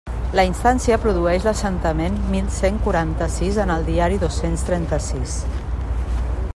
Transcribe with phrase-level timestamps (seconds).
[0.37, 5.41] La instància produeix l'assentament mil cent quaranta-sis en el Diari dos-cents trenta-sis.